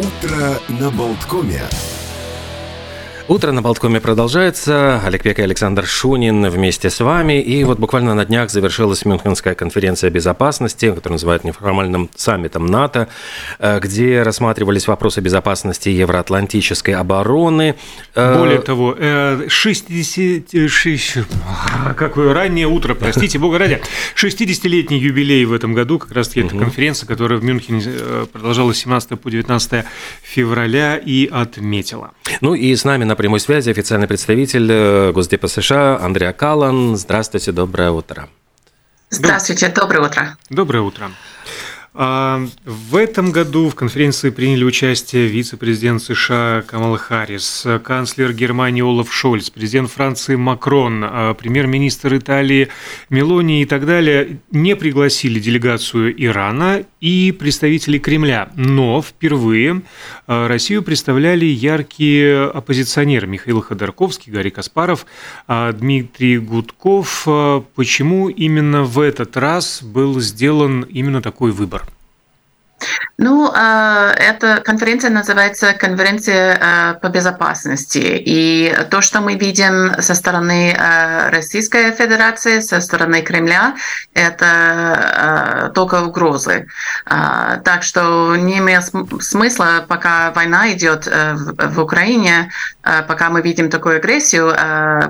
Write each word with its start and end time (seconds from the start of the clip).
Утро 0.00 0.58
на 0.68 0.90
Болткоме. 0.90 1.89
Утро 3.28 3.52
на 3.52 3.62
Болткоме 3.62 4.00
продолжается. 4.00 5.00
Олег 5.04 5.22
Пек 5.22 5.38
и 5.38 5.42
Александр 5.42 5.86
Шунин 5.86 6.48
вместе 6.48 6.90
с 6.90 6.98
вами. 7.00 7.40
И 7.40 7.62
вот 7.62 7.78
буквально 7.78 8.14
на 8.14 8.24
днях 8.24 8.50
завершилась 8.50 9.04
Мюнхенская 9.04 9.54
конференция 9.54 10.10
безопасности, 10.10 10.90
которую 10.90 11.14
называют 11.14 11.44
неформальным 11.44 12.10
саммитом 12.16 12.66
НАТО, 12.66 13.08
э, 13.58 13.78
где 13.80 14.22
рассматривались 14.22 14.88
вопросы 14.88 15.20
безопасности 15.20 15.90
евроатлантической 15.90 16.94
обороны. 16.94 17.76
Э, 18.14 18.36
Более 18.36 18.60
того, 18.60 18.96
60... 19.48 20.54
Э, 20.54 21.94
какое 21.94 22.34
раннее 22.34 22.66
утро, 22.66 22.94
простите, 22.94 23.38
бога 23.38 23.58
ради. 23.58 23.80
60-летний 24.16 24.98
юбилей 24.98 25.44
в 25.44 25.52
этом 25.52 25.72
году, 25.72 25.98
как 25.98 26.12
раз-таки 26.12 26.40
эта 26.40 26.56
конференция, 26.56 27.06
которая 27.06 27.38
в 27.38 27.44
Мюнхене 27.44 27.82
продолжалась 28.32 28.78
с 28.78 28.80
17 28.80 29.20
по 29.20 29.30
19 29.30 29.84
февраля 30.22 30.96
и 30.96 31.28
отметила. 31.30 32.10
Ну 32.40 32.54
и 32.54 32.74
с 32.74 32.84
нами 32.84 33.04
на 33.04 33.16
прямой 33.20 33.38
связи 33.38 33.68
официальный 33.68 34.08
представитель 34.08 34.66
э, 34.72 35.12
Госдепа 35.12 35.46
США 35.46 35.98
Андреа 36.00 36.32
Калан. 36.32 36.96
Здравствуйте, 36.96 37.52
доброе 37.52 37.90
утро. 37.90 38.30
Здравствуйте, 39.10 39.68
доброе 39.68 40.06
утро. 40.06 40.38
Доброе 40.48 40.80
утро. 40.80 41.10
А, 41.92 42.46
в 42.64 42.94
этом 42.94 43.32
году 43.32 43.68
в 43.68 43.74
конференции 43.74 44.30
приняли 44.30 44.62
участие 44.62 45.26
вице-президент 45.26 46.00
США 46.00 46.62
Камала 46.64 46.96
Харрис, 46.96 47.66
канцлер 47.82 48.32
Германии 48.32 48.80
Олаф 48.80 49.12
Шольц, 49.12 49.50
президент 49.50 49.90
Франции 49.90 50.36
Макрон, 50.36 51.02
а, 51.04 51.34
премьер-министр 51.34 52.18
Италии 52.18 52.68
Мелони 53.08 53.62
и 53.62 53.64
так 53.64 53.86
далее. 53.86 54.38
Не 54.52 54.76
пригласили 54.76 55.40
делегацию 55.40 56.14
Ирана 56.24 56.84
и 57.00 57.32
представителей 57.32 57.98
Кремля, 57.98 58.50
но 58.54 59.02
впервые 59.02 59.82
а, 60.28 60.46
Россию 60.46 60.84
представляли 60.84 61.46
яркие 61.46 62.44
оппозиционеры 62.44 63.26
Михаил 63.26 63.62
Ходорковский, 63.62 64.32
Гарри 64.32 64.50
Каспаров, 64.50 65.06
Дмитрий 65.48 66.38
Гудков. 66.38 67.26
Почему 67.74 68.28
именно 68.28 68.84
в 68.84 69.00
этот 69.00 69.36
раз 69.36 69.82
был 69.82 70.20
сделан 70.20 70.82
именно 70.82 71.20
такой 71.20 71.50
выбор? 71.50 71.80
Ну, 73.22 73.52
а, 73.54 74.12
эта 74.16 74.62
конференция 74.64 75.10
называется 75.10 75.74
конференция 75.74 76.58
а, 76.58 76.94
по 76.94 77.08
безопасности. 77.08 77.98
И 77.98 78.74
то, 78.90 79.02
что 79.02 79.20
мы 79.20 79.34
видим 79.34 80.00
со 80.00 80.14
стороны 80.14 80.74
а, 80.74 81.28
Российской 81.30 81.92
Федерации, 81.92 82.60
со 82.60 82.80
стороны 82.80 83.20
Кремля, 83.20 83.74
это 84.14 85.70
только 85.74 86.02
угрозы. 86.02 86.66
Так 87.04 87.82
что 87.82 88.36
не 88.36 88.58
имеет 88.58 88.84
смысла, 89.20 89.84
пока 89.86 90.30
война 90.32 90.72
идет 90.72 91.06
э, 91.06 91.34
в 91.34 91.80
Украине, 91.80 92.50
пока 92.82 93.30
мы 93.30 93.42
видим 93.42 93.70
такую 93.70 93.96
агрессию, 93.96 94.54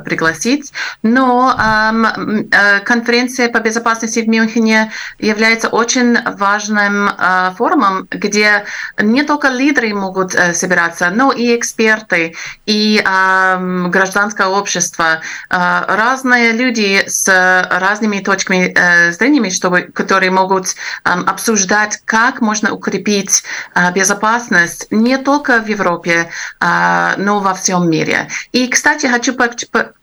пригласить. 0.05 0.73
Но 1.03 1.55
э, 1.57 2.81
конференция 2.81 3.49
по 3.49 3.61
безопасности 3.61 4.21
в 4.21 4.29
Мюнхене 4.29 4.93
является 5.19 5.69
очень 5.69 6.19
важным 6.37 7.11
форумом, 7.57 7.60
где 8.11 8.65
не 8.99 9.23
только 9.23 9.49
лидеры 9.49 9.93
могут 9.95 10.35
э, 10.35 10.55
собираться, 10.55 11.11
но 11.11 11.33
и 11.33 11.57
эксперты, 11.57 12.35
и 12.67 13.03
э, 13.05 13.87
гражданское 13.89 14.47
общество, 14.47 15.21
э, 15.21 15.21
разные 15.51 16.53
люди 16.53 17.05
с 17.07 17.29
разными 17.71 18.21
точками 18.21 18.73
э, 18.75 19.13
зрения, 19.13 19.51
чтобы, 19.51 19.83
которые 19.83 20.31
могут 20.31 20.69
э, 20.69 20.75
обсуждать, 21.05 22.01
как 22.05 22.41
можно 22.41 22.73
укрепить 22.73 23.43
э, 23.75 23.93
безопасность 23.93 24.87
не 24.91 25.19
только 25.19 25.61
в 25.61 25.69
Европе, 25.69 26.31
э, 26.61 27.15
но 27.17 27.41
во 27.41 27.55
всем 27.55 27.91
мире. 27.91 28.29
И, 28.53 28.69
кстати, 28.69 29.07
хочу 29.07 29.35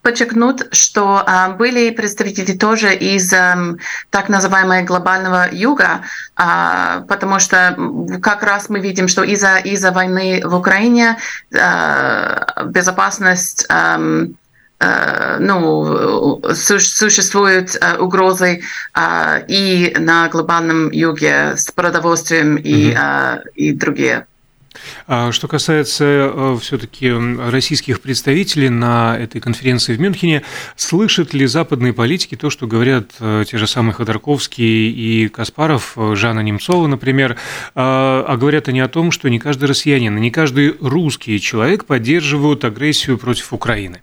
подчеркнуть, 0.07 0.73
что 0.73 1.21
э, 1.27 1.53
были 1.57 1.89
представители 1.89 2.53
тоже 2.53 2.95
из 2.95 3.33
э, 3.33 3.77
так 4.09 4.29
называемого 4.29 4.83
глобального 4.83 5.47
юга, 5.51 6.01
э, 6.37 7.01
потому 7.09 7.39
что 7.39 7.75
как 8.21 8.41
раз 8.43 8.69
мы 8.69 8.79
видим, 8.79 9.09
что 9.09 9.23
из-за 9.23 9.57
из 9.57 9.83
войны 9.83 10.41
в 10.45 10.55
Украине 10.55 11.17
э, 11.51 12.63
безопасность 12.67 13.65
э, 13.69 14.27
э, 14.79 15.37
ну, 15.39 16.41
существуют 16.53 17.75
э, 17.75 17.97
угрозы 17.97 18.61
и 19.49 19.93
на 19.99 20.29
глобальном 20.29 20.89
юге 20.91 21.57
с 21.57 21.69
продовольствием 21.69 22.55
и, 22.55 22.93
mm-hmm. 22.93 23.41
и 23.55 23.73
другие. 23.73 24.25
А 25.07 25.31
что 25.31 25.47
касается 25.47 26.03
э, 26.05 26.57
все-таки 26.61 27.11
российских 27.11 28.01
представителей 28.01 28.69
на 28.69 29.17
этой 29.17 29.41
конференции 29.41 29.95
в 29.95 29.99
Мюнхене, 29.99 30.43
слышат 30.75 31.33
ли 31.33 31.45
западные 31.45 31.93
политики 31.93 32.35
то, 32.35 32.49
что 32.49 32.67
говорят 32.67 33.11
э, 33.19 33.45
те 33.49 33.57
же 33.57 33.67
самые 33.67 33.93
Ходорковский 33.93 34.89
и 34.89 35.27
Каспаров, 35.27 35.93
э, 35.95 36.15
Жанна 36.15 36.41
Немцова, 36.41 36.87
например, 36.87 37.37
а, 37.75 38.25
а 38.27 38.37
говорят 38.37 38.67
они 38.67 38.79
о 38.79 38.87
том, 38.87 39.11
что 39.11 39.29
не 39.29 39.39
каждый 39.39 39.65
россиянин, 39.65 40.15
не 40.17 40.31
каждый 40.31 40.75
русский 40.79 41.39
человек 41.39 41.85
поддерживают 41.85 42.65
агрессию 42.65 43.17
против 43.17 43.53
Украины? 43.53 44.01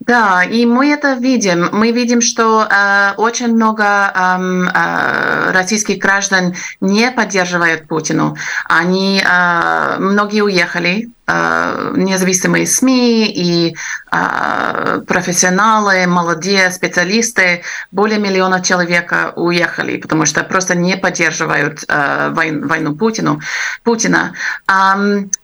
Да, 0.00 0.42
и 0.44 0.66
мы 0.66 0.92
это 0.92 1.14
видим. 1.14 1.68
Мы 1.72 1.92
видим, 1.92 2.20
что 2.20 2.66
э, 2.68 3.14
очень 3.16 3.54
много 3.54 3.84
э, 3.84 4.38
э, 4.74 5.50
российских 5.52 5.98
граждан 5.98 6.54
не 6.80 7.10
поддерживают 7.10 7.88
Путину. 7.88 8.36
Они 8.64 9.20
э, 9.20 9.96
многие 9.98 10.42
уехали 10.42 11.10
независимые 11.28 12.66
СМИ 12.66 13.26
и 13.26 13.76
э, 14.10 15.00
профессионалы, 15.06 16.06
молодые 16.06 16.70
специалисты, 16.70 17.62
более 17.90 18.18
миллиона 18.18 18.62
человек 18.62 19.12
уехали, 19.36 19.98
потому 19.98 20.24
что 20.24 20.42
просто 20.42 20.74
не 20.74 20.96
поддерживают 20.96 21.84
э, 21.86 22.30
войну 22.32 22.96
Путину, 22.96 23.40
Путина. 23.84 24.32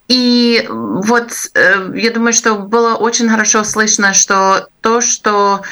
И 0.09 0.67
вот 0.69 1.31
я 1.55 2.11
думаю, 2.11 2.33
что 2.33 2.55
было 2.57 2.95
очень 2.95 3.29
хорошо 3.29 3.65
слышно, 3.65 4.13
что 4.13 4.69
то, 4.81 5.01
что 5.01 5.63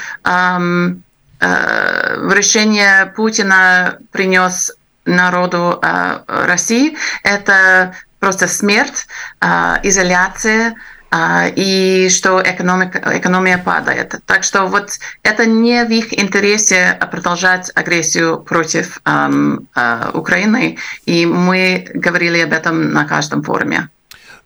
решение 1.40 3.12
Путина 3.14 3.98
принес 4.10 4.72
народу 5.04 5.80
России, 6.26 6.96
это 7.22 7.94
просто 8.22 8.46
смерть, 8.46 9.08
а, 9.40 9.80
изоляция, 9.82 10.76
а, 11.10 11.48
и 11.48 12.08
что 12.08 12.40
экономика, 12.40 13.02
экономия 13.18 13.58
падает. 13.58 14.14
Так 14.26 14.44
что 14.44 14.66
вот 14.66 14.92
это 15.24 15.44
не 15.44 15.84
в 15.84 15.90
их 15.90 16.16
интересе 16.16 16.96
продолжать 17.10 17.72
агрессию 17.74 18.38
против 18.38 19.00
эм, 19.04 19.68
э, 19.74 20.10
Украины, 20.14 20.78
и 21.04 21.26
мы 21.26 21.84
говорили 21.92 22.38
об 22.38 22.52
этом 22.52 22.92
на 22.92 23.04
каждом 23.04 23.42
форуме. 23.42 23.88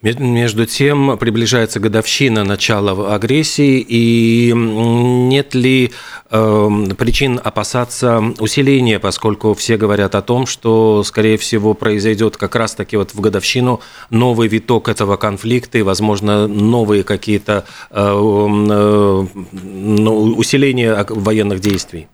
Между 0.03 0.67
тем, 0.67 1.17
приближается 1.17 1.81
годовщина 1.81 2.45
начала 2.45 3.15
агрессии, 3.15 3.84
и 3.89 4.53
нет 4.55 5.55
ли 5.55 5.91
э, 6.31 6.71
причин 6.99 7.41
опасаться 7.43 8.23
усиления, 8.39 9.01
поскольку 9.01 9.55
все 9.55 9.79
говорят 9.79 10.15
о 10.15 10.21
том, 10.21 10.47
что, 10.47 11.03
скорее 11.03 11.39
всего, 11.39 11.73
произойдет 11.73 12.37
как 12.37 12.57
раз-таки 12.57 12.97
вот 12.99 13.15
в 13.15 13.21
годовщину 13.21 13.81
новый 14.11 14.49
виток 14.49 14.89
этого 14.89 15.17
конфликта 15.17 15.79
и, 15.79 15.83
возможно, 15.83 16.47
новые 16.47 17.03
какие-то 17.03 17.65
э, 17.91 17.97
э, 17.97 19.27
ну, 19.53 20.23
усиления 20.37 21.07
военных 21.09 21.61
действий? 21.61 22.07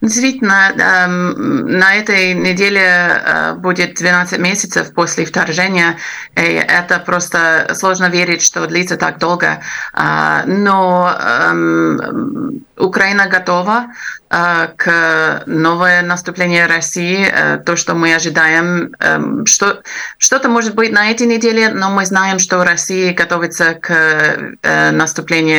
Действительно, 0.00 0.72
эм, 0.76 1.78
на 1.78 1.94
этой 1.94 2.34
неделе 2.34 2.80
э, 2.82 3.54
будет 3.54 3.94
12 3.94 4.38
месяцев 4.38 4.92
после 4.92 5.24
вторжения. 5.24 5.96
И 6.36 6.40
это 6.40 6.98
просто 6.98 7.74
сложно 7.74 8.08
верить, 8.08 8.42
что 8.42 8.66
длится 8.66 8.96
так 8.96 9.18
долго. 9.18 9.60
А, 9.92 10.44
но 10.46 11.10
эм, 11.18 12.64
Украина 12.76 13.26
готова 13.26 13.86
э, 14.30 14.68
к 14.76 15.42
новое 15.46 16.02
наступление 16.02 16.66
России, 16.66 17.26
э, 17.26 17.58
то, 17.58 17.76
что 17.76 17.94
мы 17.94 18.14
ожидаем. 18.14 18.94
Эм, 18.98 19.46
что, 19.46 19.82
что-то 20.18 20.48
может 20.48 20.74
быть 20.74 20.92
на 20.92 21.10
этой 21.10 21.26
неделе, 21.26 21.68
но 21.68 21.90
мы 21.90 22.04
знаем, 22.04 22.38
что 22.38 22.64
Россия 22.64 23.14
готовится 23.14 23.74
к 23.74 23.90
э, 23.90 24.90
наступлению 24.90 25.54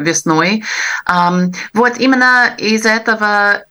весной. 0.00 0.64
Вот 1.72 1.98
именно 1.98 2.54
из-за 2.58 2.90
этого 2.90 3.64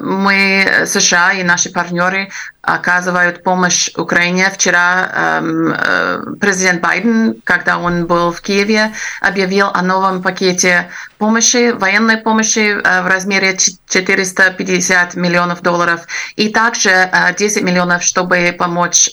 мы, 0.00 0.84
США 0.86 1.32
и 1.32 1.42
наши 1.42 1.70
партнеры, 1.70 2.30
оказывают 2.62 3.42
помощь 3.42 3.90
Украине. 3.96 4.50
Вчера 4.52 5.40
эм, 5.42 6.36
президент 6.38 6.80
Байден, 6.80 7.36
когда 7.44 7.78
он 7.78 8.06
был 8.06 8.32
в 8.32 8.40
Киеве, 8.40 8.92
объявил 9.20 9.68
о 9.72 9.82
новом 9.82 10.22
пакете 10.22 10.90
помощи, 11.18 11.72
военной 11.72 12.18
помощи 12.18 12.74
в 12.74 13.06
размере 13.06 13.56
450 13.56 15.14
миллионов 15.14 15.62
долларов 15.62 16.06
и 16.36 16.48
также 16.48 17.10
10 17.38 17.62
миллионов, 17.62 18.02
чтобы 18.02 18.54
помочь 18.58 19.10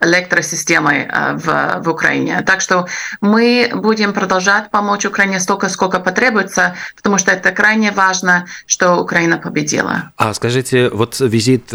электросистемой 0.00 1.08
в, 1.34 1.80
в 1.82 1.88
Украине. 1.88 2.42
Так 2.46 2.60
что 2.60 2.86
мы 3.20 3.70
будем 3.74 4.12
продолжать 4.12 4.70
помочь 4.70 5.04
Украине 5.04 5.40
столько, 5.40 5.68
сколько 5.68 6.00
потребуется, 6.00 6.74
потому 6.96 7.18
что 7.18 7.32
это 7.32 7.50
крайне 7.52 7.92
важно, 7.92 8.46
что 8.66 8.96
Украина 8.96 9.38
победила. 9.38 10.12
А 10.16 10.32
скажите, 10.34 10.88
вот 10.90 11.20
визит 11.20 11.72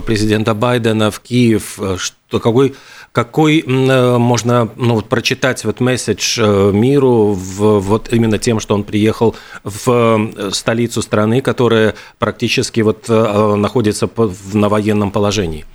президента 0.00 0.54
Байдена 0.54 1.10
в 1.10 1.20
Киев, 1.20 1.78
что 1.96 2.40
какой 2.40 2.74
какой 3.12 3.62
можно 3.66 4.70
ну, 4.76 4.94
вот, 4.94 5.10
прочитать 5.10 5.64
вот 5.66 5.80
месседж 5.80 6.40
миру 6.40 7.34
в, 7.34 7.78
вот 7.80 8.10
именно 8.10 8.38
тем, 8.38 8.58
что 8.58 8.74
он 8.74 8.84
приехал 8.84 9.36
в 9.64 10.50
столицу 10.52 11.02
страны, 11.02 11.42
которая 11.42 11.94
практически 12.18 12.80
вот 12.80 13.08
находится 13.08 14.08
на 14.54 14.68
военном 14.70 15.10
положении? 15.10 15.66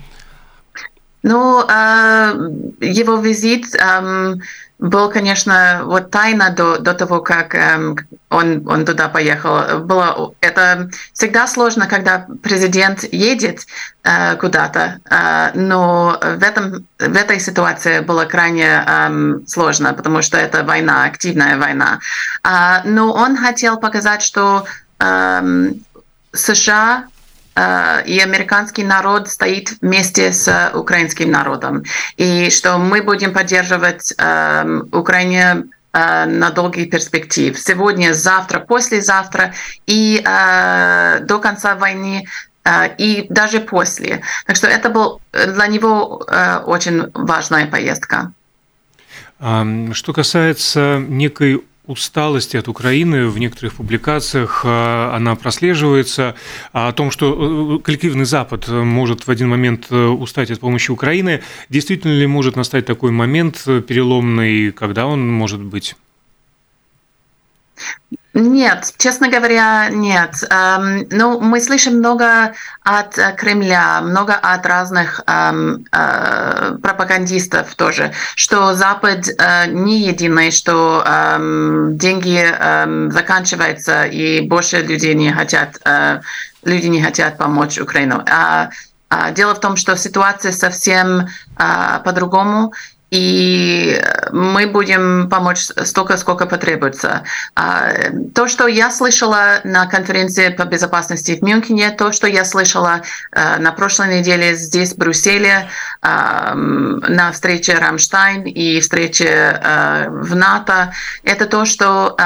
Ну, 1.22 1.60
его 1.60 3.18
визит 3.18 3.66
был, 4.80 5.10
конечно, 5.10 5.82
вот 5.86 6.12
тайна 6.12 6.52
до, 6.52 6.78
до 6.78 6.94
того, 6.94 7.22
как 7.22 7.56
эм, 7.56 7.98
он, 8.30 8.68
он 8.68 8.86
туда 8.86 9.08
поехал. 9.08 9.80
Было, 9.80 10.34
это 10.40 10.90
всегда 11.14 11.48
сложно, 11.48 11.88
когда 11.88 12.28
президент 12.44 13.04
едет 13.12 13.66
э, 14.04 14.36
куда-то, 14.36 15.00
э, 15.10 15.52
но 15.56 16.20
в, 16.22 16.44
этом, 16.44 16.88
в 17.00 17.16
этой 17.16 17.40
ситуации 17.40 18.02
было 18.02 18.26
крайне 18.26 18.84
э, 18.86 19.40
сложно, 19.48 19.94
потому 19.94 20.22
что 20.22 20.38
это 20.38 20.64
война, 20.64 21.06
активная 21.06 21.58
война. 21.58 22.00
Э, 22.44 22.82
но 22.86 23.12
он 23.14 23.36
хотел 23.36 23.80
показать, 23.80 24.22
что 24.22 24.66
э, 25.00 25.72
США 26.34 27.06
и 27.58 28.20
американский 28.20 28.84
народ 28.84 29.30
стоит 29.30 29.72
вместе 29.82 30.32
с 30.32 30.72
украинским 30.76 31.32
народом, 31.32 31.84
и 32.16 32.50
что 32.52 32.78
мы 32.78 33.02
будем 33.02 33.34
поддерживать 33.34 34.14
э, 34.18 34.82
Украине 34.92 35.64
э, 35.94 36.26
на 36.26 36.52
долгий 36.52 36.86
перспектив. 36.86 37.58
Сегодня, 37.60 38.14
завтра, 38.14 38.60
послезавтра 38.60 39.54
и 39.88 40.22
э, 40.24 41.20
до 41.22 41.40
конца 41.40 41.76
войны 41.76 42.26
э, 42.64 42.96
и 42.98 43.26
даже 43.30 43.60
после. 43.60 44.22
Так 44.46 44.56
что 44.56 44.68
это 44.68 44.90
был 44.90 45.20
для 45.32 45.68
него 45.68 46.24
э, 46.28 46.58
очень 46.66 47.10
важная 47.14 47.66
поездка. 47.66 48.32
Что 49.40 50.14
касается 50.14 51.04
некой 51.08 51.64
усталости 51.88 52.58
от 52.58 52.68
Украины 52.68 53.28
в 53.28 53.40
некоторых 53.40 53.76
публикациях 53.76 54.62
э, 54.64 55.10
она 55.14 55.36
прослеживается. 55.36 56.36
А 56.74 56.90
о 56.90 56.94
том, 56.94 57.12
что 57.12 57.78
э, 57.78 57.84
коллективный 57.84 58.26
Запад 58.26 58.68
может 58.68 59.26
в 59.26 59.32
один 59.32 59.50
момент 59.50 59.88
э, 59.90 59.96
устать 59.96 60.52
от 60.52 60.60
помощи 60.60 60.92
Украины, 60.92 61.42
действительно 61.70 62.12
ли 62.12 62.28
может 62.28 62.56
настать 62.56 62.86
такой 62.86 63.12
момент 63.12 63.64
переломный, 63.66 64.72
когда 64.72 65.08
он 65.08 65.28
может 65.28 65.62
быть? 65.62 65.96
Нет, 68.40 68.94
честно 69.00 69.30
говоря, 69.30 69.90
нет. 69.90 70.44
Эм, 70.52 71.08
ну, 71.10 71.40
мы 71.40 71.60
слышим 71.60 71.98
много 71.98 72.54
от 72.84 73.18
э, 73.18 73.34
Кремля, 73.36 74.00
много 74.02 74.36
от 74.36 74.64
разных 74.68 75.24
эм, 75.26 75.88
э, 75.92 76.78
пропагандистов 76.80 77.74
тоже, 77.74 78.14
что 78.36 78.76
Запад 78.76 79.28
э, 79.28 79.66
не 79.72 80.02
единый, 80.02 80.52
что 80.52 81.04
эм, 81.04 81.98
деньги 81.98 82.46
э, 82.48 83.10
заканчиваются 83.10 84.04
и 84.04 84.42
больше 84.42 84.84
людей 84.84 85.16
не 85.16 85.32
хотят, 85.32 85.80
э, 85.84 86.22
люди 86.64 86.86
не 86.86 87.02
хотят 87.02 87.40
помочь 87.40 87.80
Украину. 87.80 88.24
А, 88.30 88.70
а 89.10 89.32
дело 89.32 89.56
в 89.56 89.60
том, 89.60 89.76
что 89.78 89.98
ситуация 89.98 90.52
совсем 90.52 91.22
э, 91.58 92.00
по-другому 92.06 92.72
и 93.10 94.04
мы 94.32 94.68
будем 94.68 95.30
помочь 95.30 95.60
столько, 95.60 96.18
сколько 96.18 96.46
потребуется. 96.46 97.24
А, 97.56 97.90
то, 98.36 98.48
что 98.48 98.68
я 98.68 98.92
слышала 98.92 99.62
на 99.64 99.86
конференции 99.86 100.50
по 100.50 100.66
безопасности 100.66 101.38
в 101.40 101.42
Мюнхене, 101.42 101.92
то, 101.92 102.12
что 102.12 102.28
я 102.28 102.44
слышала 102.44 103.02
э, 103.32 103.58
на 103.60 103.72
прошлой 103.72 104.20
неделе 104.20 104.56
здесь, 104.56 104.94
в 104.94 104.98
Брюсселе, 104.98 105.70
на 106.02 107.32
встрече 107.34 107.74
Рамштайн 107.76 108.44
и 108.44 108.80
встрече 108.80 109.26
э, 109.26 110.10
в 110.10 110.36
НАТО, 110.36 110.94
это 111.24 111.46
то, 111.46 111.66
что 111.66 112.18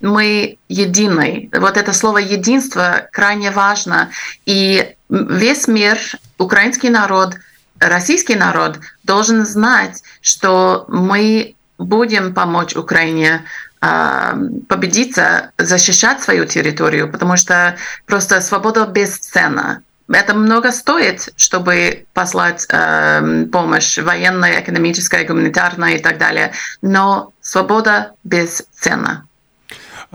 мы 0.00 0.58
едины. 0.68 1.48
Вот 1.52 1.76
это 1.76 1.92
слово 1.92 2.18
«единство» 2.18 3.08
крайне 3.12 3.50
важно. 3.50 4.10
И 4.46 4.94
весь 5.08 5.68
мир, 5.68 5.98
украинский 6.38 6.90
народ— 6.90 7.34
российский 7.78 8.36
народ 8.36 8.80
должен 9.02 9.44
знать, 9.44 10.02
что 10.20 10.84
мы 10.88 11.54
будем 11.78 12.34
помочь 12.34 12.76
Украине 12.76 13.44
а, 13.80 14.36
победиться, 14.68 15.50
защищать 15.58 16.22
свою 16.22 16.46
территорию, 16.46 17.10
потому 17.10 17.36
что 17.36 17.76
просто 18.06 18.40
свобода 18.40 18.86
бесценна. 18.86 19.82
Это 20.08 20.34
много 20.34 20.70
стоит, 20.70 21.30
чтобы 21.36 22.04
послать 22.12 22.66
э, 22.68 23.46
помощь 23.50 23.98
военная, 23.98 24.60
экономическая, 24.60 25.24
гуманитарная 25.24 25.94
и 25.94 25.98
так 25.98 26.18
далее. 26.18 26.52
Но 26.82 27.32
свобода 27.40 28.12
бесценна. 28.22 29.26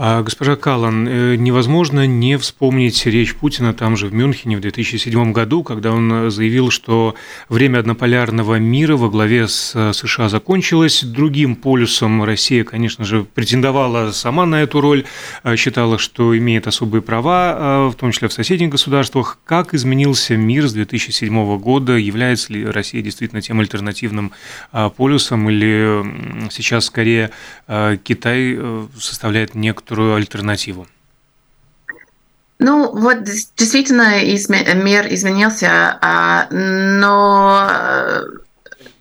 А, 0.02 0.24
госпожа 0.24 0.56
Каллан, 0.56 1.06
э, 1.10 1.36
невозможно 1.36 2.08
не 2.08 2.38
вспомнить 2.38 3.06
речь 3.06 3.36
Путина 3.36 3.74
там 3.74 3.98
же 3.98 4.08
в 4.08 4.14
Мюнхене 4.14 4.56
в 4.56 4.62
2007 4.62 5.34
году, 5.34 5.62
когда 5.62 5.92
он 5.92 6.32
заявил, 6.32 6.72
что 6.72 7.16
время 7.50 7.80
однополярного 7.80 8.56
мира 8.60 8.96
во 8.96 9.10
главе 9.10 9.50
с 9.50 9.74
э, 9.76 9.92
США 9.92 10.30
закончилось. 10.30 11.04
Другим 11.04 11.58
полюсом 11.58 12.24
Россия, 12.24 12.64
конечно 12.64 13.04
же, 13.04 13.26
претендовала 13.26 14.14
сама 14.14 14.46
на 14.46 14.62
эту 14.62 14.80
роль, 14.80 15.04
э, 15.44 15.58
считала, 15.58 15.98
что 15.98 16.38
имеет 16.38 16.68
особые 16.68 17.02
права, 17.02 17.90
в 17.90 17.96
том 17.96 18.14
числе 18.14 18.30
в 18.30 18.34
соседних 18.34 18.70
государствах. 18.70 19.38
Как 19.44 19.74
изменился 19.74 20.38
мир 20.38 20.70
с 20.70 20.72
2007 20.72 21.58
года? 21.58 21.98
Является 21.98 22.54
ли 22.54 22.66
Россия 22.66 23.02
действительно 23.02 23.42
тем 23.42 23.60
альтернативным 23.60 24.32
полюсом 24.96 25.50
или 25.50 26.50
сейчас 26.52 26.86
скорее 26.86 27.32
Китай 27.68 28.58
составляет 28.98 29.56
некоторую 29.56 29.89
некоторую 29.90 30.16
альтернативу? 30.16 30.88
Ну, 32.60 32.92
вот 32.94 33.24
действительно 33.24 34.22
мир 34.76 35.08
изменился, 35.14 35.98
а, 36.02 36.48
но 36.52 37.68
э, 37.72 38.24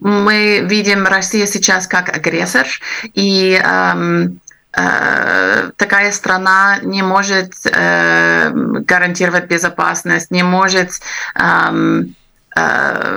мы 0.00 0.60
видим 0.60 1.06
Россию 1.06 1.48
сейчас 1.48 1.88
как 1.88 2.08
агрессор, 2.08 2.66
и 3.14 3.60
э, 3.60 4.28
такая 5.76 6.12
страна 6.12 6.78
не 6.82 7.02
может 7.02 7.52
э, 7.64 8.50
гарантировать 8.52 9.46
безопасность, 9.46 10.30
не 10.30 10.44
может 10.44 11.00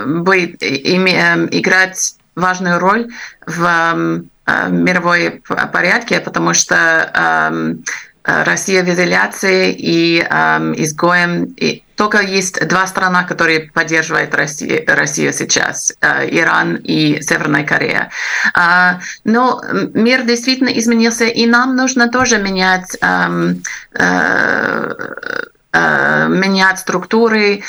быть, 0.06 0.62
играть 0.62 2.14
важную 2.36 2.78
роль 2.78 3.08
в 3.46 3.56
Э, 3.56 4.20
мировой 4.46 5.42
порядке, 5.72 6.20
потому 6.20 6.54
что 6.54 7.10
эм, 7.14 7.84
Россия 8.24 8.84
в 8.84 8.88
изоляции 8.88 9.72
и 9.72 10.20
эм, 10.20 10.72
изгоем. 10.74 11.44
И 11.56 11.82
только 11.96 12.20
есть 12.20 12.66
два 12.68 12.86
страна, 12.86 13.24
которые 13.24 13.70
поддерживают 13.72 14.34
Россию, 14.34 14.84
Россию 14.86 15.32
сейчас, 15.32 15.92
э, 16.00 16.28
Иран 16.30 16.76
и 16.76 17.20
Северная 17.20 17.64
Корея. 17.64 18.10
Э, 18.56 19.00
но 19.24 19.62
мир 19.94 20.24
действительно 20.24 20.70
изменился, 20.70 21.24
и 21.24 21.46
нам 21.46 21.76
нужно 21.76 22.08
тоже 22.08 22.38
менять 22.38 22.96
эм, 23.00 23.62
э, 23.94 24.92
Э, 25.22 25.40
менять 25.72 26.78
структуры, 26.78 27.62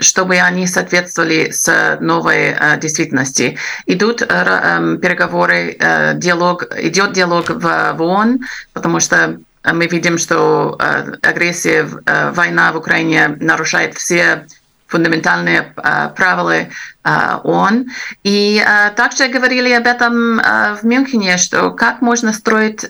чтобы 0.00 0.38
они 0.38 0.66
соответствовали 0.66 1.50
с 1.50 1.98
новой 2.00 2.56
э, 2.58 2.78
действительности. 2.80 3.58
Идут 3.86 4.22
э, 4.22 4.26
переговоры, 5.00 5.76
диалог, 6.14 6.64
идет 6.76 7.12
диалог 7.12 7.50
в 7.50 7.96
ООН, 8.02 8.40
потому 8.72 9.00
что 9.00 9.38
мы 9.64 9.86
видим, 9.86 10.18
что 10.18 10.78
агрессия, 11.22 11.88
война 12.32 12.72
в 12.72 12.76
Украине 12.76 13.36
нарушает 13.40 13.94
все 13.94 14.46
фундаментальные 14.86 15.74
правила 16.16 16.66
ООН. 17.02 17.86
И 18.24 18.64
также 18.96 19.28
говорили 19.28 19.72
об 19.72 19.86
этом 19.86 20.38
в 20.38 20.78
Мюнхене, 20.82 21.38
что 21.38 21.70
как 21.70 22.00
можно 22.02 22.32
строить 22.32 22.84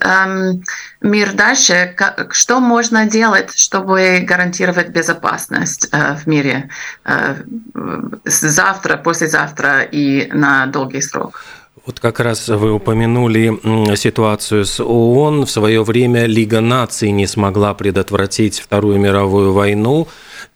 мир 1.01 1.33
дальше, 1.33 1.95
что 2.31 2.61
можно 2.61 3.07
делать, 3.07 3.57
чтобы 3.57 4.21
гарантировать 4.23 4.89
безопасность 4.89 5.91
в 5.93 6.27
мире 6.27 6.71
завтра, 8.25 8.97
послезавтра 8.97 9.83
и 9.83 10.29
на 10.33 10.67
долгий 10.67 11.03
срок. 11.03 11.43
Вот 11.85 12.01
как 12.01 12.19
раз 12.19 12.49
вы 12.49 12.73
упомянули 12.73 13.95
ситуацию 13.97 14.65
с 14.65 14.83
ООН. 14.83 15.47
В 15.47 15.51
свое 15.51 15.85
время 15.85 16.27
Лига 16.27 16.61
наций 16.61 17.13
не 17.13 17.29
смогла 17.29 17.75
предотвратить 17.75 18.59
Вторую 18.59 18.99
мировую 18.99 19.53
войну. 19.53 20.09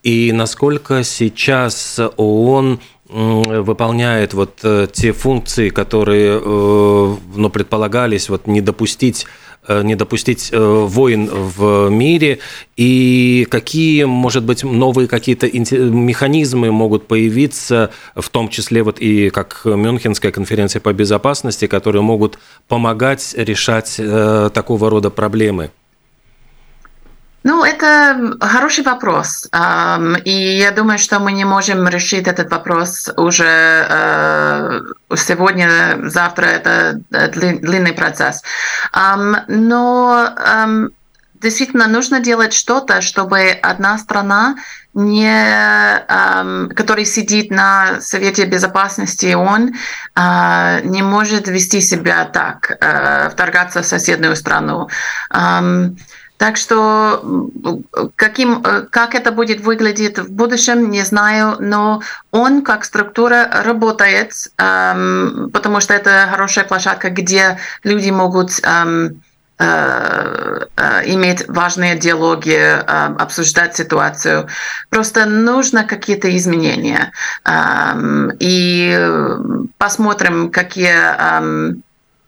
И 0.02 0.32
насколько 0.32 1.04
сейчас 1.04 2.00
ООН 2.16 2.80
выполняет 3.12 4.34
вот 4.34 4.60
э, 4.62 4.86
те 4.92 5.12
функции, 5.12 5.68
которые 5.70 6.40
э, 6.40 7.16
ну, 7.34 7.50
предполагались 7.50 8.28
вот, 8.28 8.46
не 8.46 8.60
допустить 8.60 9.26
Э, 9.68 9.82
не 9.82 9.94
допустить 9.94 10.50
войн 10.54 11.28
в 11.30 11.90
мире, 11.90 12.38
и 12.78 13.46
какие, 13.50 14.04
может 14.04 14.42
быть, 14.42 14.64
новые 14.64 15.06
какие-то 15.06 15.46
механизмы 15.48 16.72
могут 16.72 17.06
появиться, 17.06 17.90
в 18.16 18.26
том 18.30 18.48
числе 18.48 18.82
вот 18.82 18.98
и 19.00 19.28
как 19.28 19.60
Мюнхенская 19.66 20.32
конференция 20.32 20.80
по 20.80 20.94
безопасности, 20.94 21.66
которые 21.66 22.00
могут 22.00 22.38
помогать 22.68 23.34
решать 23.36 23.96
такого 24.54 24.88
рода 24.88 25.10
проблемы? 25.10 25.70
Ну, 27.42 27.64
это 27.64 28.36
хороший 28.40 28.84
вопрос. 28.84 29.48
И 30.24 30.58
я 30.58 30.70
думаю, 30.72 30.98
что 30.98 31.20
мы 31.20 31.32
не 31.32 31.44
можем 31.44 31.88
решить 31.88 32.28
этот 32.28 32.50
вопрос 32.50 33.08
уже 33.16 33.86
э, 33.88 34.80
сегодня, 35.16 35.98
завтра. 36.02 36.46
Это 36.46 37.00
длинный 37.10 37.92
процесс. 37.92 38.42
Но 39.48 40.34
действительно 41.40 41.88
нужно 41.88 42.20
делать 42.20 42.52
что-то, 42.52 43.00
чтобы 43.00 43.50
одна 43.62 43.98
страна 43.98 44.56
не, 44.92 45.30
эм, 46.08 46.70
который 46.70 47.04
сидит 47.04 47.50
на 47.50 48.00
Совете 48.00 48.44
Безопасности 48.44 49.32
ООН, 49.34 49.74
э, 50.16 50.80
не 50.84 51.02
может 51.02 51.48
вести 51.48 51.80
себя 51.80 52.24
так, 52.24 52.76
э, 52.80 53.30
вторгаться 53.30 53.82
в 53.82 53.86
соседнюю 53.86 54.36
страну. 54.36 54.88
Эм, 55.32 55.96
так 56.40 56.56
что 56.56 57.22
каким, 58.16 58.62
э, 58.64 58.86
как 58.90 59.14
это 59.14 59.30
будет 59.30 59.60
выглядеть 59.60 60.18
в 60.18 60.32
будущем, 60.32 60.90
не 60.90 61.04
знаю, 61.04 61.56
но 61.60 62.00
он 62.30 62.62
как 62.62 62.86
структура 62.86 63.46
работает, 63.62 64.32
эм, 64.56 65.50
потому 65.52 65.80
что 65.80 65.92
это 65.92 66.26
хорошая 66.30 66.64
площадка, 66.64 67.10
где 67.10 67.58
люди 67.84 68.08
могут 68.08 68.52
эм, 68.62 69.20
э, 69.58 70.66
э, 70.76 71.02
иметь 71.12 71.46
важные 71.46 71.98
диалоги, 71.98 72.58
обсуждать 73.22 73.76
ситуацию. 73.76 74.48
Просто 74.88 75.26
нужно 75.26 75.84
какие-то 75.84 76.34
изменения. 76.34 77.12
Эм, 77.44 78.32
и 78.40 78.98
посмотрим, 79.76 80.50
какие 80.50 80.96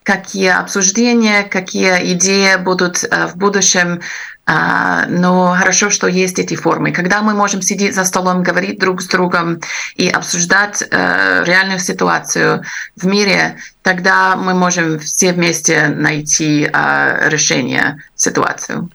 какие 0.02 0.48
обсуждения, 0.48 1.44
какие 1.44 2.12
идеи 2.14 2.56
будут 2.56 3.04
э, 3.04 3.26
в 3.26 3.36
будущем. 3.36 4.00
А, 4.44 5.06
но 5.06 5.54
хорошо, 5.56 5.88
что 5.90 6.08
есть 6.08 6.38
эти 6.40 6.56
формы. 6.56 6.90
Когда 6.90 7.22
мы 7.22 7.32
можем 7.32 7.62
сидеть 7.62 7.94
за 7.94 8.04
столом, 8.04 8.42
говорить 8.42 8.78
друг 8.80 9.00
с 9.00 9.06
другом 9.06 9.60
и 9.94 10.08
обсуждать 10.08 10.82
э, 10.82 11.44
реальную 11.46 11.78
ситуацию 11.78 12.64
в 12.96 13.06
мире, 13.06 13.58
тогда 13.82 14.34
мы 14.34 14.54
можем 14.54 14.98
все 14.98 15.32
вместе 15.32 15.86
найти 15.88 16.68
э, 16.72 17.28
решение 17.28 18.02
ситуации. 18.16 18.88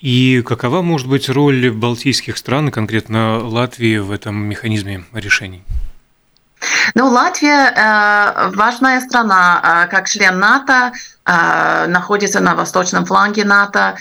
И 0.00 0.42
какова 0.44 0.82
может 0.82 1.08
быть 1.08 1.28
роль 1.28 1.70
балтийских 1.70 2.36
стран, 2.36 2.70
конкретно 2.70 3.38
Латвии, 3.38 3.98
в 3.98 4.12
этом 4.12 4.36
механизме 4.36 5.04
решений? 5.12 5.64
Ну, 6.94 7.08
Латвия 7.08 7.72
э, 7.74 8.50
важная 8.54 9.00
страна, 9.00 9.84
э, 9.84 9.90
как 9.90 10.08
член 10.08 10.38
НАТО, 10.38 10.92
э, 11.24 11.86
находится 11.88 12.40
на 12.40 12.54
восточном 12.54 13.04
фланге 13.04 13.44
НАТО, 13.44 13.96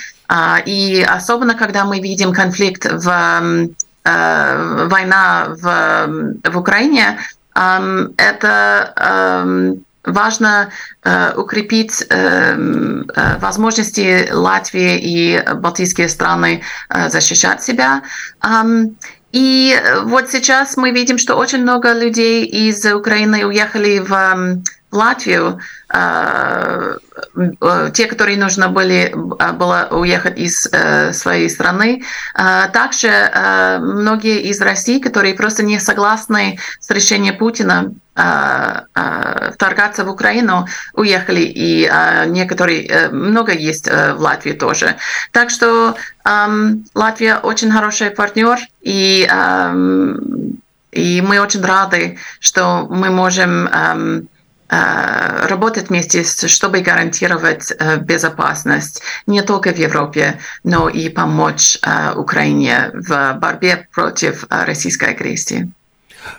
и 0.66 1.06
особенно 1.08 1.56
когда 1.56 1.84
мы 1.84 2.00
видим 2.00 2.34
конфликт 2.34 2.86
в 2.86 3.70
война 4.04 5.48
в, 5.50 6.08
в 6.50 6.58
Украине, 6.58 7.20
э, 7.54 8.08
это 8.18 8.94
э, 8.96 9.74
важно 10.04 10.70
э, 11.04 11.34
укрепить 11.36 12.06
э, 12.10 12.56
возможности 13.40 14.30
Латвии 14.32 14.98
и 14.98 15.44
балтийские 15.56 16.10
страны 16.10 16.62
э, 16.90 17.10
защищать 17.10 17.62
себя. 17.62 18.02
Э, 18.44 18.64
и 19.32 19.78
э, 19.78 20.02
вот 20.02 20.30
сейчас 20.30 20.78
мы 20.78 20.92
видим, 20.92 21.18
что 21.18 21.36
очень 21.36 21.62
много 21.62 21.94
людей 21.94 22.46
из 22.46 22.86
Украины 22.86 23.46
уехали 23.46 24.00
в 24.00 24.62
Латвию, 24.92 25.60
а, 25.88 26.98
э, 27.36 27.92
те, 27.94 28.08
которые 28.08 28.38
нужно 28.38 28.68
были, 28.68 29.16
а, 29.40 29.54
было 29.54 29.88
уехать 29.92 30.38
из 30.38 30.68
э, 30.72 31.14
своей 31.14 31.50
страны. 31.50 32.04
А, 32.34 32.68
также 32.68 33.10
многие 33.80 34.42
из 34.42 34.60
России, 34.60 35.00
которые 35.00 35.34
просто 35.34 35.64
не 35.64 35.80
согласны 35.80 36.60
с 36.80 36.90
решением 36.90 37.38
Путина 37.38 37.94
вторгаться 38.14 40.04
в 40.04 40.10
Украину, 40.10 40.68
уехали, 40.94 41.42
и 41.42 41.90
некоторые, 42.28 42.86
э, 42.86 43.10
много 43.10 43.54
есть 43.54 43.88
в 43.88 44.18
Латвии 44.20 44.52
тоже. 44.52 44.98
Так 45.32 45.50
что 45.50 45.96
Латвия 46.94 47.38
очень 47.38 47.72
хороший 47.72 48.12
партнер, 48.12 48.60
и, 48.82 49.28
и 50.92 51.22
мы 51.22 51.40
очень 51.40 51.64
рады, 51.64 52.18
что 52.40 52.88
мы 52.90 53.10
можем 53.10 53.70
Э, 54.72 55.48
работать 55.48 55.90
вместе, 55.90 56.24
чтобы 56.24 56.80
гарантировать 56.80 57.74
э, 57.78 57.98
безопасность 57.98 59.02
не 59.28 59.42
только 59.42 59.74
в 59.74 59.78
Европе, 59.78 60.40
но 60.64 60.88
и 60.88 61.10
помочь 61.10 61.78
э, 61.82 62.14
Украине 62.16 62.90
в 62.94 63.34
борьбе 63.34 63.86
против 63.92 64.46
российской 64.50 65.10
агрессии. 65.10 65.70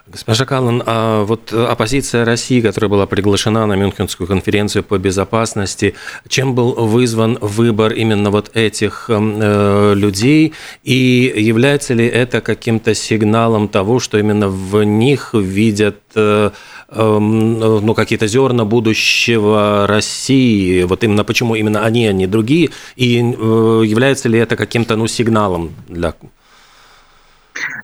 Госпожа 0.06 0.44
Каллан, 0.44 0.82
а 0.86 1.24
вот 1.24 1.52
оппозиция 1.52 2.24
России, 2.24 2.60
которая 2.60 2.88
была 2.88 3.06
приглашена 3.06 3.66
на 3.66 3.74
Мюнхенскую 3.74 4.26
конференцию 4.26 4.84
по 4.84 4.98
безопасности, 4.98 5.94
чем 6.28 6.54
был 6.54 6.72
вызван 6.72 7.38
выбор 7.40 7.92
именно 7.92 8.30
вот 8.30 8.50
этих 8.54 9.06
э, 9.08 9.94
людей? 9.94 10.52
И 10.82 11.32
является 11.36 11.94
ли 11.94 12.06
это 12.06 12.40
каким-то 12.40 12.94
сигналом 12.94 13.68
того, 13.68 14.00
что 14.00 14.18
именно 14.18 14.48
в 14.48 14.82
них 14.84 15.34
видят 15.34 15.98
э, 16.14 16.50
э, 16.88 17.18
ну, 17.18 17.94
какие-то 17.94 18.26
зерна 18.26 18.64
будущего 18.64 19.86
России? 19.88 20.82
Вот 20.82 21.04
именно 21.04 21.24
почему 21.24 21.54
именно 21.54 21.84
они, 21.84 22.06
а 22.06 22.12
не 22.12 22.26
другие? 22.26 22.70
И 22.96 23.18
э, 23.18 23.82
является 23.86 24.28
ли 24.28 24.38
это 24.38 24.56
каким-то 24.56 24.96
ну, 24.96 25.06
сигналом 25.06 25.72
для 25.88 26.14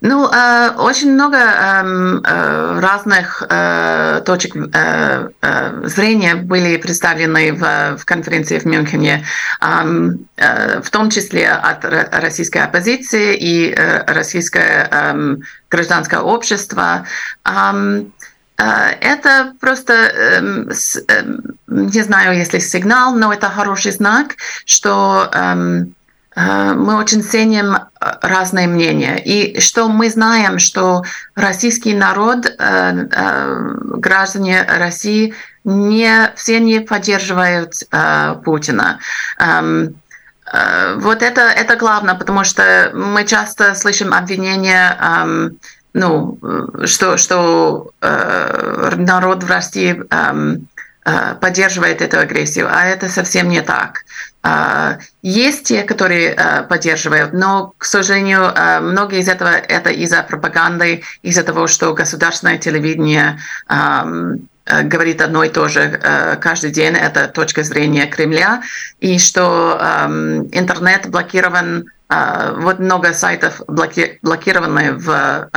ну, 0.01 0.29
э, 0.31 0.71
очень 0.79 1.13
много 1.13 1.37
эм, 1.37 2.23
э, 2.25 2.81
разных 2.81 3.43
э, 3.49 4.23
точек 4.25 4.57
э, 4.57 5.29
э, 5.41 5.81
зрения 5.85 6.35
были 6.37 6.77
представлены 6.77 7.53
в, 7.53 7.97
в 7.99 8.05
конференции 8.05 8.59
в 8.59 8.65
Мюнхене, 8.65 9.25
эм, 9.61 10.29
э, 10.37 10.81
в 10.81 10.91
том 10.91 11.11
числе 11.11 11.49
от 11.49 11.85
российской 11.85 12.59
оппозиции 12.59 13.37
и 13.37 13.75
э, 13.75 14.05
российское 14.13 14.89
э, 14.91 15.37
гражданское 15.71 16.21
общество. 16.21 17.07
Э, 17.45 18.03
это 19.01 19.55
просто, 19.61 19.93
эм, 19.93 20.69
не 21.69 22.03
знаю, 22.03 22.37
если 22.37 22.59
сигнал, 22.59 23.15
но 23.15 23.33
это 23.33 23.49
хороший 23.49 23.93
знак, 23.93 24.35
что 24.65 25.31
Э, 25.33 25.85
мы 26.75 26.97
очень 26.97 27.23
ценим 27.23 27.75
э, 27.75 27.79
разные 28.23 28.69
мнения. 28.69 29.19
И 29.19 29.61
что 29.61 29.89
мы 29.89 30.09
знаем, 30.09 30.59
что 30.59 31.03
российский 31.35 31.95
народ, 31.95 32.47
э, 32.47 33.07
граждане 33.99 34.63
России, 34.63 35.35
не, 35.65 36.33
все 36.37 36.61
не 36.61 36.81
поддерживают 36.81 37.75
Путина. 38.45 39.01
Эм, 39.39 39.97
вот 40.97 41.23
это, 41.23 41.43
это 41.43 41.77
главное, 41.77 42.15
потому 42.15 42.43
что 42.45 42.91
мы 42.95 43.27
часто 43.27 43.75
слышим 43.75 44.15
обвинения 44.15 44.97
эм, 44.99 45.59
ну, 45.93 46.39
что, 46.87 47.19
что 47.19 47.91
народ 48.01 49.43
в 49.43 49.51
России 49.51 50.03
эм, 50.09 50.69
поддерживает 51.41 52.03
эту 52.03 52.19
агрессию, 52.19 52.69
а 52.71 52.85
это 52.85 53.09
совсем 53.09 53.49
не 53.49 53.63
так. 53.63 54.05
Есть 55.23 55.67
те, 55.67 55.83
которые 55.83 56.37
поддерживают, 56.69 57.33
но, 57.33 57.73
к 57.79 57.85
сожалению, 57.85 58.53
многие 58.83 59.21
из 59.21 59.29
этого 59.29 59.49
это 59.49 59.91
из-за 59.91 60.23
пропаганды, 60.23 61.03
из-за 61.23 61.43
того, 61.43 61.67
что 61.67 61.95
государственное 61.95 62.59
телевидение 62.59 63.39
говорит 64.67 65.23
одно 65.23 65.45
и 65.45 65.49
то 65.49 65.69
же 65.69 66.39
каждый 66.41 66.71
день, 66.71 66.95
это 66.95 67.29
точка 67.29 67.63
зрения 67.63 68.07
Кремля, 68.07 68.63
и 69.01 69.19
что 69.19 69.81
интернет 70.53 71.09
блокирован, 71.09 71.87
вот 72.09 72.79
много 72.79 73.13
сайтов 73.13 73.63
блокированы 73.67 74.93
в 74.93 75.49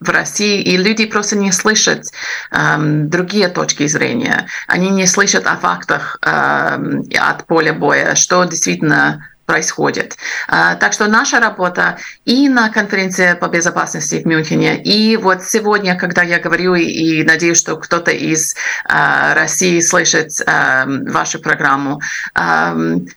в 0.00 0.10
России, 0.10 0.60
и 0.60 0.76
люди 0.76 1.06
просто 1.06 1.36
не 1.36 1.52
слышат 1.52 2.04
эм, 2.50 3.08
другие 3.08 3.48
точки 3.48 3.86
зрения. 3.86 4.46
Они 4.66 4.90
не 4.90 5.06
слышат 5.06 5.46
о 5.46 5.56
фактах 5.56 6.18
эм, 6.22 7.04
от 7.18 7.46
поля 7.46 7.72
боя, 7.72 8.14
что 8.14 8.44
действительно 8.44 9.26
происходит. 9.46 10.16
А, 10.48 10.74
так 10.74 10.92
что 10.92 11.06
наша 11.06 11.40
работа 11.40 11.98
и 12.24 12.48
на 12.48 12.68
конференции 12.68 13.34
по 13.34 13.46
безопасности 13.46 14.20
в 14.22 14.26
Мюнхене, 14.26 14.82
и 14.82 15.16
вот 15.16 15.44
сегодня, 15.44 15.96
когда 15.96 16.22
я 16.22 16.38
говорю, 16.40 16.74
и 16.74 17.22
надеюсь, 17.22 17.58
что 17.58 17.76
кто-то 17.76 18.10
из 18.10 18.56
а, 18.84 19.34
России 19.34 19.80
слышит 19.80 20.32
а, 20.46 20.84
вашу 20.86 21.38
программу, 21.38 22.00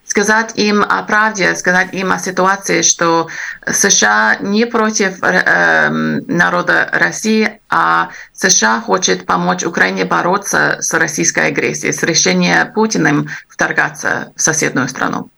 сказать 0.06 0.52
им 0.56 0.84
о 0.88 1.02
правде, 1.04 1.56
сказать 1.56 1.94
им 1.94 2.12
о 2.12 2.20
ситуации, 2.20 2.84
что 2.84 3.28
США 3.66 4.38
не 4.40 4.66
против 4.66 5.20
народа 5.22 6.90
России, 6.92 7.60
а 7.70 8.10
США 8.34 8.82
хочет 8.82 9.26
помочь 9.26 9.64
Украине 9.64 10.06
бороться 10.06 10.78
с 10.80 10.94
российской 10.94 11.48
агрессией, 11.48 11.94
с 11.94 12.04
решением 12.04 12.72
Путиным 12.74 13.30
вторгаться 13.48 14.32
в 14.36 14.42
соседнюю 14.42 14.88
страну. 14.88 15.30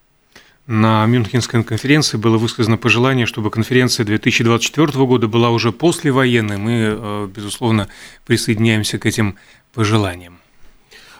На 0.66 1.04
Мюнхенской 1.06 1.64
конференции 1.64 2.16
было 2.16 2.38
высказано 2.38 2.76
пожелание, 2.76 3.26
чтобы 3.26 3.50
конференция 3.50 4.04
2024 4.06 5.06
года 5.06 5.26
была 5.26 5.50
уже 5.50 5.72
послевоенной. 5.72 6.56
Мы, 6.56 6.96
э, 6.96 7.28
безусловно, 7.34 7.88
присоединяемся 8.26 8.98
к 8.98 9.06
этим 9.06 9.36
пожеланиям. 9.74 10.38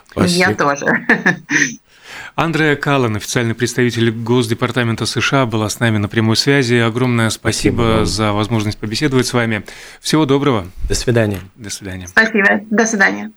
Спасибо. 0.09 0.49
Я 0.49 0.55
тоже. 0.55 0.85
Андреа 2.35 2.75
Каллан, 2.75 3.15
официальный 3.15 3.53
представитель 3.53 4.11
Госдепартамента 4.11 5.05
США, 5.05 5.45
была 5.45 5.69
с 5.69 5.79
нами 5.79 5.97
на 5.97 6.07
прямой 6.07 6.37
связи. 6.37 6.75
Огромное 6.75 7.29
спасибо, 7.29 7.81
спасибо 7.81 8.05
за 8.05 8.33
возможность 8.33 8.77
побеседовать 8.77 9.27
с 9.27 9.33
вами. 9.33 9.63
Всего 9.99 10.25
доброго. 10.25 10.67
До 10.87 10.95
свидания. 10.95 11.39
До 11.55 11.69
свидания. 11.69 12.07
Спасибо. 12.07 12.61
До 12.69 12.85
свидания. 12.85 13.31